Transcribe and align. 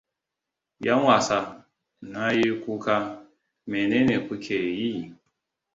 'Yan 0.83 0.99
wasa! 1.07 1.39
Na 2.13 2.25
yi 2.37 2.49
kuka, 2.63 2.95
me 3.69 3.79
ne 4.07 4.15
kuke 4.27 4.59
yi? 4.77 4.91